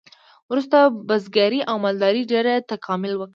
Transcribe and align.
وروسته 0.51 0.77
بزګرۍ 1.07 1.59
او 1.69 1.75
مالدارۍ 1.83 2.23
ډیر 2.31 2.45
تکامل 2.71 3.11
وکړ. 3.17 3.29